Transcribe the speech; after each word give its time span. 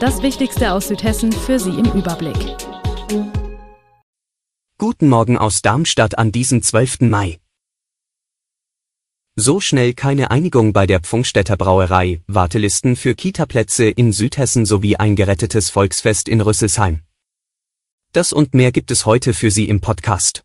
Das 0.00 0.22
Wichtigste 0.22 0.72
aus 0.72 0.86
Südhessen 0.86 1.32
für 1.32 1.58
Sie 1.58 1.70
im 1.70 1.86
Überblick. 1.86 2.36
Guten 4.78 5.08
Morgen 5.08 5.36
aus 5.36 5.60
Darmstadt 5.60 6.16
an 6.16 6.30
diesem 6.30 6.62
12. 6.62 7.00
Mai. 7.00 7.40
So 9.34 9.58
schnell 9.58 9.94
keine 9.94 10.30
Einigung 10.30 10.72
bei 10.72 10.86
der 10.86 11.00
Pfungstädter 11.00 11.56
Brauerei, 11.56 12.20
Wartelisten 12.28 12.94
für 12.94 13.16
Kitaplätze 13.16 13.88
in 13.88 14.12
Südhessen 14.12 14.66
sowie 14.66 14.94
ein 14.94 15.16
gerettetes 15.16 15.68
Volksfest 15.68 16.28
in 16.28 16.42
Rüsselsheim. 16.42 17.02
Das 18.12 18.32
und 18.32 18.54
mehr 18.54 18.70
gibt 18.70 18.92
es 18.92 19.04
heute 19.04 19.34
für 19.34 19.50
Sie 19.50 19.68
im 19.68 19.80
Podcast. 19.80 20.44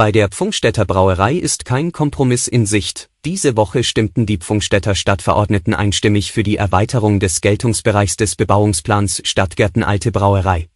Bei 0.00 0.12
der 0.12 0.30
Pfungstädter 0.30 0.86
Brauerei 0.86 1.34
ist 1.34 1.66
kein 1.66 1.92
Kompromiss 1.92 2.48
in 2.48 2.64
Sicht. 2.64 3.10
Diese 3.26 3.54
Woche 3.58 3.84
stimmten 3.84 4.24
die 4.24 4.38
Pfungstädter 4.38 4.94
Stadtverordneten 4.94 5.74
einstimmig 5.74 6.32
für 6.32 6.42
die 6.42 6.56
Erweiterung 6.56 7.20
des 7.20 7.42
Geltungsbereichs 7.42 8.16
des 8.16 8.34
Bebauungsplans 8.34 9.20
Stadtgärten 9.26 9.82
Alte 9.82 10.10
Brauerei. 10.10 10.70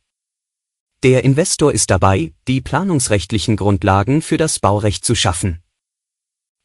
Der 1.02 1.24
Investor 1.24 1.72
ist 1.72 1.90
dabei, 1.90 2.34
die 2.48 2.60
planungsrechtlichen 2.60 3.56
Grundlagen 3.56 4.20
für 4.20 4.36
das 4.36 4.58
Baurecht 4.58 5.06
zu 5.06 5.14
schaffen. 5.14 5.62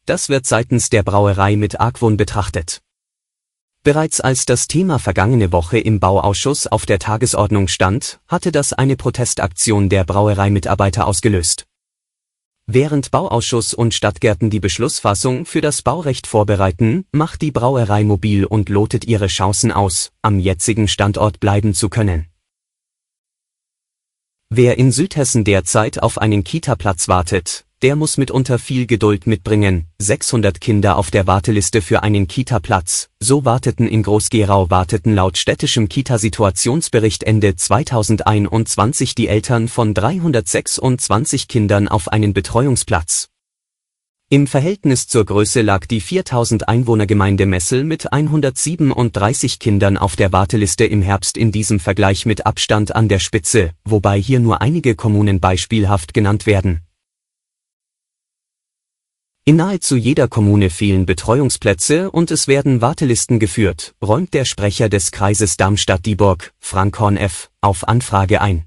Das 0.04 0.28
wird 0.28 0.44
seitens 0.44 0.90
der 0.90 1.02
Brauerei 1.02 1.56
mit 1.56 1.80
Argwohn 1.80 2.18
betrachtet. 2.18 2.82
Bereits 3.84 4.20
als 4.20 4.44
das 4.44 4.68
Thema 4.68 4.98
vergangene 4.98 5.50
Woche 5.50 5.78
im 5.78 5.98
Bauausschuss 5.98 6.66
auf 6.66 6.84
der 6.84 6.98
Tagesordnung 6.98 7.68
stand, 7.68 8.20
hatte 8.28 8.52
das 8.52 8.74
eine 8.74 8.96
Protestaktion 8.96 9.88
der 9.88 10.04
Brauereimitarbeiter 10.04 11.06
ausgelöst. 11.06 11.64
Während 12.72 13.10
Bauausschuss 13.10 13.74
und 13.74 13.94
Stadtgärten 13.94 14.48
die 14.48 14.60
Beschlussfassung 14.60 15.44
für 15.44 15.60
das 15.60 15.82
Baurecht 15.82 16.28
vorbereiten, 16.28 17.04
macht 17.10 17.42
die 17.42 17.50
Brauerei 17.50 18.04
mobil 18.04 18.44
und 18.44 18.68
lotet 18.68 19.04
ihre 19.06 19.26
Chancen 19.26 19.72
aus, 19.72 20.12
am 20.22 20.38
jetzigen 20.38 20.86
Standort 20.86 21.40
bleiben 21.40 21.74
zu 21.74 21.88
können. 21.88 22.26
Wer 24.50 24.78
in 24.78 24.92
Südhessen 24.92 25.42
derzeit 25.42 26.00
auf 26.00 26.18
einen 26.18 26.44
Kita-Platz 26.44 27.08
wartet, 27.08 27.66
der 27.82 27.96
muss 27.96 28.18
mitunter 28.18 28.58
viel 28.58 28.86
Geduld 28.86 29.26
mitbringen. 29.26 29.86
600 29.98 30.60
Kinder 30.60 30.96
auf 30.96 31.10
der 31.10 31.26
Warteliste 31.26 31.80
für 31.80 32.02
einen 32.02 32.28
Kita-Platz. 32.28 33.08
So 33.20 33.44
warteten 33.44 33.88
in 33.88 34.02
Groß-Gerau 34.02 34.68
warteten 34.68 35.14
laut 35.14 35.38
städtischem 35.38 35.88
Kita-Situationsbericht 35.88 37.22
Ende 37.22 37.56
2021 37.56 39.14
die 39.14 39.28
Eltern 39.28 39.68
von 39.68 39.94
326 39.94 41.48
Kindern 41.48 41.88
auf 41.88 42.08
einen 42.08 42.34
Betreuungsplatz. 42.34 43.28
Im 44.32 44.46
Verhältnis 44.46 45.08
zur 45.08 45.24
Größe 45.24 45.60
lag 45.62 45.86
die 45.86 46.00
4000 46.00 46.68
Einwohnergemeinde 46.68 47.46
Messel 47.46 47.82
mit 47.82 48.12
137 48.12 49.58
Kindern 49.58 49.96
auf 49.96 50.14
der 50.14 50.32
Warteliste 50.32 50.84
im 50.84 51.02
Herbst 51.02 51.36
in 51.36 51.50
diesem 51.50 51.80
Vergleich 51.80 52.26
mit 52.26 52.46
Abstand 52.46 52.94
an 52.94 53.08
der 53.08 53.18
Spitze, 53.18 53.72
wobei 53.84 54.20
hier 54.20 54.38
nur 54.38 54.60
einige 54.60 54.94
Kommunen 54.94 55.40
beispielhaft 55.40 56.14
genannt 56.14 56.46
werden. 56.46 56.82
In 59.46 59.56
nahezu 59.56 59.96
jeder 59.96 60.28
Kommune 60.28 60.68
fehlen 60.68 61.06
Betreuungsplätze 61.06 62.10
und 62.10 62.30
es 62.30 62.46
werden 62.46 62.82
Wartelisten 62.82 63.38
geführt, 63.38 63.94
räumt 64.04 64.34
der 64.34 64.44
Sprecher 64.44 64.90
des 64.90 65.12
Kreises 65.12 65.56
Darmstadt-Dieburg, 65.56 66.52
Frank 66.58 66.98
Horn 67.00 67.16
F., 67.16 67.50
auf 67.62 67.88
Anfrage 67.88 68.42
ein. 68.42 68.66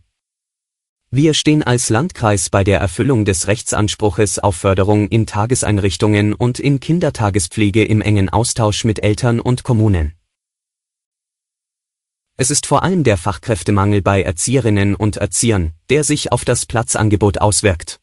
Wir 1.12 1.36
stehen 1.36 1.62
als 1.62 1.90
Landkreis 1.90 2.50
bei 2.50 2.64
der 2.64 2.80
Erfüllung 2.80 3.24
des 3.24 3.46
Rechtsanspruches 3.46 4.40
auf 4.40 4.56
Förderung 4.56 5.08
in 5.10 5.28
Tageseinrichtungen 5.28 6.34
und 6.34 6.60
in 6.60 6.80
Kindertagespflege 6.80 7.86
im 7.86 8.02
engen 8.02 8.30
Austausch 8.30 8.84
mit 8.84 9.04
Eltern 9.04 9.40
und 9.40 9.64
Kommunen. 9.64 10.16
Es 12.36 12.50
ist 12.50 12.66
vor 12.66 12.82
allem 12.82 13.04
der 13.04 13.18
Fachkräftemangel 13.18 14.02
bei 14.02 14.24
Erzieherinnen 14.24 14.96
und 14.96 15.18
Erziehern, 15.18 15.74
der 15.92 16.04
sich 16.04 16.32
auf 16.32 16.46
das 16.46 16.66
Platzangebot 16.66 17.38
auswirkt. 17.38 18.00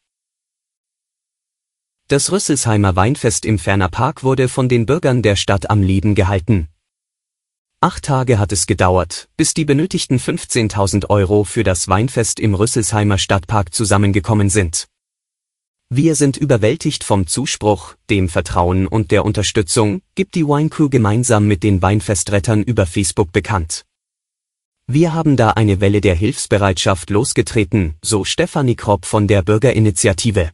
Das 2.10 2.32
Rüsselsheimer 2.32 2.96
Weinfest 2.96 3.44
im 3.44 3.56
Ferner 3.56 3.88
Park 3.88 4.24
wurde 4.24 4.48
von 4.48 4.68
den 4.68 4.84
Bürgern 4.84 5.22
der 5.22 5.36
Stadt 5.36 5.70
am 5.70 5.80
Leben 5.80 6.16
gehalten. 6.16 6.66
Acht 7.80 8.06
Tage 8.06 8.40
hat 8.40 8.50
es 8.50 8.66
gedauert, 8.66 9.28
bis 9.36 9.54
die 9.54 9.64
benötigten 9.64 10.18
15.000 10.18 11.08
Euro 11.08 11.44
für 11.44 11.62
das 11.62 11.86
Weinfest 11.86 12.40
im 12.40 12.54
Rüsselsheimer 12.56 13.16
Stadtpark 13.16 13.72
zusammengekommen 13.72 14.50
sind. 14.50 14.88
Wir 15.88 16.16
sind 16.16 16.36
überwältigt 16.36 17.04
vom 17.04 17.28
Zuspruch, 17.28 17.94
dem 18.10 18.28
Vertrauen 18.28 18.88
und 18.88 19.12
der 19.12 19.24
Unterstützung, 19.24 20.02
gibt 20.16 20.34
die 20.34 20.48
Wine 20.48 20.68
Crew 20.68 20.88
gemeinsam 20.88 21.46
mit 21.46 21.62
den 21.62 21.80
Weinfestrettern 21.80 22.64
über 22.64 22.86
Facebook 22.86 23.30
bekannt. 23.30 23.84
Wir 24.88 25.14
haben 25.14 25.36
da 25.36 25.50
eine 25.50 25.80
Welle 25.80 26.00
der 26.00 26.16
Hilfsbereitschaft 26.16 27.08
losgetreten, 27.10 27.94
so 28.02 28.24
Stefanie 28.24 28.74
Kropp 28.74 29.06
von 29.06 29.28
der 29.28 29.42
Bürgerinitiative. 29.42 30.50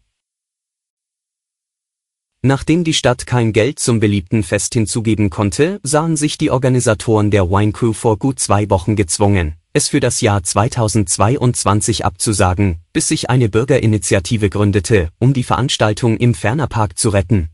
Nachdem 2.47 2.85
die 2.85 2.95
Stadt 2.95 3.27
kein 3.27 3.53
Geld 3.53 3.81
zum 3.81 3.99
beliebten 3.99 4.45
Fest 4.45 4.73
hinzugeben 4.73 5.31
konnte, 5.31 5.81
sahen 5.83 6.17
sich 6.17 6.39
die 6.39 6.53
Organisatoren 6.53 7.33
der 7.33 7.51
Wine 7.51 7.73
Crew 7.73 7.93
vor 7.93 8.21
gut 8.21 8.39
zwei 8.39 8.71
Wochen 8.71 8.95
gezwungen, 8.95 9.57
es 9.73 9.89
für 9.89 9.99
das 9.99 10.21
Jahr 10.21 10.45
2022 10.45 12.05
abzusagen, 12.05 12.77
bis 12.93 13.09
sich 13.09 13.31
eine 13.31 13.49
Bürgerinitiative 13.49 14.49
gründete, 14.49 15.09
um 15.19 15.33
die 15.33 15.43
Veranstaltung 15.43 16.19
im 16.19 16.35
Fernerpark 16.35 16.97
zu 16.97 17.09
retten. 17.09 17.49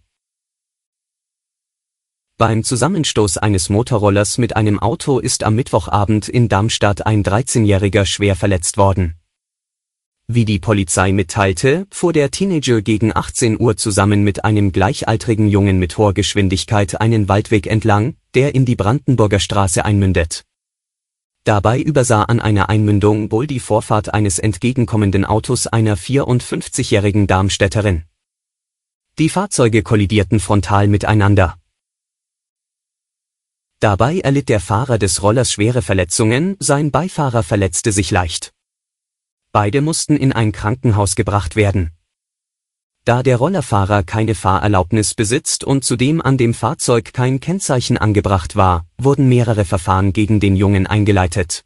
Beim 2.36 2.62
Zusammenstoß 2.62 3.38
eines 3.38 3.70
Motorrollers 3.70 4.36
mit 4.36 4.56
einem 4.56 4.78
Auto 4.78 5.20
ist 5.20 5.42
am 5.42 5.54
Mittwochabend 5.54 6.28
in 6.28 6.50
Darmstadt 6.50 7.06
ein 7.06 7.24
13-Jähriger 7.24 8.04
schwer 8.04 8.36
verletzt 8.36 8.76
worden. 8.76 9.14
Wie 10.34 10.46
die 10.46 10.58
Polizei 10.58 11.12
mitteilte, 11.12 11.86
fuhr 11.90 12.14
der 12.14 12.30
Teenager 12.30 12.80
gegen 12.80 13.14
18 13.14 13.60
Uhr 13.60 13.76
zusammen 13.76 14.24
mit 14.24 14.46
einem 14.46 14.72
gleichaltrigen 14.72 15.46
Jungen 15.46 15.78
mit 15.78 15.98
hoher 15.98 16.14
Geschwindigkeit 16.14 17.02
einen 17.02 17.28
Waldweg 17.28 17.66
entlang, 17.66 18.16
der 18.32 18.54
in 18.54 18.64
die 18.64 18.74
Brandenburger 18.74 19.40
Straße 19.40 19.84
einmündet. 19.84 20.44
Dabei 21.44 21.82
übersah 21.82 22.22
an 22.22 22.40
einer 22.40 22.70
Einmündung 22.70 23.30
wohl 23.30 23.46
die 23.46 23.60
Vorfahrt 23.60 24.14
eines 24.14 24.38
entgegenkommenden 24.38 25.26
Autos 25.26 25.66
einer 25.66 25.98
54-jährigen 25.98 27.26
Darmstädterin. 27.26 28.04
Die 29.18 29.28
Fahrzeuge 29.28 29.82
kollidierten 29.82 30.40
frontal 30.40 30.88
miteinander. 30.88 31.58
Dabei 33.80 34.20
erlitt 34.20 34.48
der 34.48 34.60
Fahrer 34.60 34.96
des 34.96 35.22
Rollers 35.22 35.52
schwere 35.52 35.82
Verletzungen, 35.82 36.56
sein 36.58 36.90
Beifahrer 36.90 37.42
verletzte 37.42 37.92
sich 37.92 38.10
leicht. 38.10 38.54
Beide 39.52 39.82
mussten 39.82 40.16
in 40.16 40.32
ein 40.32 40.50
Krankenhaus 40.50 41.14
gebracht 41.14 41.56
werden. 41.56 41.90
Da 43.04 43.22
der 43.22 43.36
Rollerfahrer 43.36 44.02
keine 44.02 44.34
Fahrerlaubnis 44.34 45.12
besitzt 45.12 45.62
und 45.62 45.84
zudem 45.84 46.22
an 46.22 46.38
dem 46.38 46.54
Fahrzeug 46.54 47.12
kein 47.12 47.38
Kennzeichen 47.40 47.98
angebracht 47.98 48.56
war, 48.56 48.86
wurden 48.96 49.28
mehrere 49.28 49.66
Verfahren 49.66 50.12
gegen 50.12 50.40
den 50.40 50.56
Jungen 50.56 50.86
eingeleitet. 50.86 51.64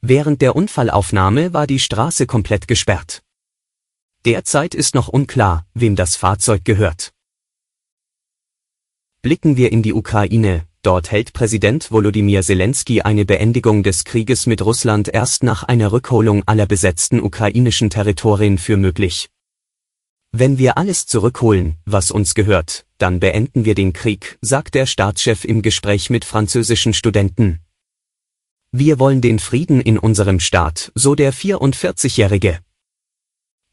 Während 0.00 0.40
der 0.40 0.54
Unfallaufnahme 0.54 1.52
war 1.52 1.66
die 1.66 1.80
Straße 1.80 2.26
komplett 2.26 2.68
gesperrt. 2.68 3.22
Derzeit 4.24 4.74
ist 4.74 4.94
noch 4.94 5.08
unklar, 5.08 5.66
wem 5.74 5.96
das 5.96 6.14
Fahrzeug 6.14 6.64
gehört. 6.64 7.12
Blicken 9.22 9.56
wir 9.56 9.72
in 9.72 9.82
die 9.82 9.92
Ukraine, 9.92 10.67
Dort 10.82 11.10
hält 11.10 11.32
Präsident 11.32 11.90
Volodymyr 11.90 12.42
Zelensky 12.42 13.02
eine 13.02 13.24
Beendigung 13.24 13.82
des 13.82 14.04
Krieges 14.04 14.46
mit 14.46 14.64
Russland 14.64 15.08
erst 15.08 15.42
nach 15.42 15.64
einer 15.64 15.90
Rückholung 15.92 16.44
aller 16.46 16.66
besetzten 16.66 17.20
ukrainischen 17.20 17.90
Territorien 17.90 18.58
für 18.58 18.76
möglich. 18.76 19.28
Wenn 20.30 20.58
wir 20.58 20.78
alles 20.78 21.06
zurückholen, 21.06 21.76
was 21.84 22.10
uns 22.10 22.34
gehört, 22.34 22.86
dann 22.98 23.18
beenden 23.18 23.64
wir 23.64 23.74
den 23.74 23.92
Krieg, 23.92 24.38
sagt 24.40 24.74
der 24.74 24.86
Staatschef 24.86 25.44
im 25.44 25.62
Gespräch 25.62 26.10
mit 26.10 26.24
französischen 26.24 26.92
Studenten. 26.92 27.60
Wir 28.70 28.98
wollen 28.98 29.22
den 29.22 29.38
Frieden 29.38 29.80
in 29.80 29.98
unserem 29.98 30.38
Staat, 30.38 30.92
so 30.94 31.14
der 31.14 31.32
44-Jährige. 31.32 32.58